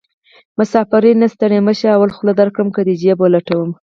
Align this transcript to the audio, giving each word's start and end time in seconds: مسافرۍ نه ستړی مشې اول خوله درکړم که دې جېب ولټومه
مسافرۍ 0.59 1.11
نه 1.21 1.27
ستړی 1.33 1.59
مشې 1.67 1.87
اول 1.95 2.09
خوله 2.15 2.33
درکړم 2.39 2.69
که 2.75 2.81
دې 2.87 2.93
جېب 3.01 3.17
ولټومه 3.21 3.75